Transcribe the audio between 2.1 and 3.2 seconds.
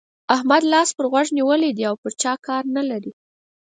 چا کار نه لري.